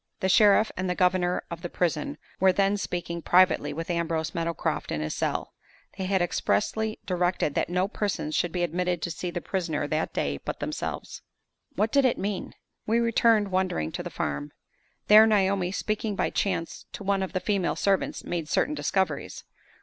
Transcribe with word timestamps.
The 0.19 0.29
sheriff 0.29 0.71
and 0.75 0.89
the 0.89 0.95
governor 0.95 1.43
of 1.51 1.61
the 1.61 1.69
prison 1.69 2.17
were 2.39 2.51
then 2.51 2.75
speaking 2.75 3.21
privately 3.21 3.71
with 3.71 3.91
Ambrose 3.91 4.33
Meadowcroft 4.33 4.91
in 4.91 4.99
his 4.99 5.13
cell; 5.13 5.53
they 5.95 6.05
had 6.05 6.23
expressly 6.23 6.97
directed 7.05 7.53
that 7.53 7.69
no 7.69 7.87
persons 7.87 8.33
should 8.33 8.51
be 8.51 8.63
admitted 8.63 9.03
to 9.03 9.11
see 9.11 9.29
the 9.29 9.41
prisoner 9.41 9.85
that 9.87 10.11
day 10.11 10.39
but 10.43 10.59
themselves. 10.59 11.21
What 11.75 11.91
did 11.91 12.03
it 12.05 12.17
mean? 12.17 12.55
We 12.87 12.97
returned, 12.99 13.51
wondering, 13.51 13.91
to 13.91 14.01
the 14.01 14.09
farm. 14.09 14.53
There 15.05 15.27
Naomi, 15.27 15.71
speaking 15.71 16.15
by 16.15 16.31
chance 16.31 16.87
to 16.93 17.03
one 17.03 17.21
of 17.21 17.33
the 17.33 17.39
female 17.39 17.75
servants, 17.75 18.23
made 18.23 18.49
certain 18.49 18.73
discoveries. 18.73 19.43